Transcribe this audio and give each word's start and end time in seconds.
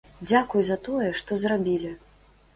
Дзякуй 0.29 0.63
за 0.69 0.77
тое, 0.87 1.11
што 1.21 1.39
зрабілі! 1.45 1.95